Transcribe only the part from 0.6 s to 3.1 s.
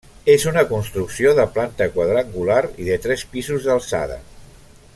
construcció de planta quadrangular i de